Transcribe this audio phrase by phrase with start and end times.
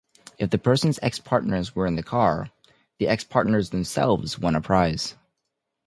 [0.39, 2.49] If the person's ex-partners were in the car,
[2.97, 5.13] the ex-partners themselves won a prize.